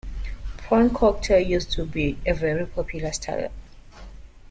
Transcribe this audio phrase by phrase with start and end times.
[0.57, 3.51] Prawn cocktail used to be a very popular starter